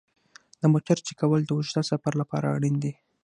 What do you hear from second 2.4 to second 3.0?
اړین دي.